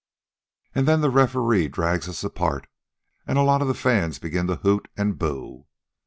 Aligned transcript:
"An' 0.73 0.85
then 0.85 1.01
the 1.01 1.11
referee 1.11 1.67
drags 1.67 2.09
us 2.09 2.23
apart, 2.23 2.65
an' 3.27 3.37
a 3.37 3.43
lot 3.43 3.61
of 3.61 3.67
the 3.67 3.75
fans 3.75 4.17
begins 4.17 4.49
to 4.49 4.55
hoot 4.55 4.87
an' 4.97 5.11
boo. 5.11 5.67